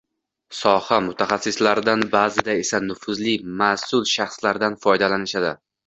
[0.59, 5.59] soha «mutaxassis»laridan, ba’zida esa nufuzli mas’ul shaxslardan foydalanishadi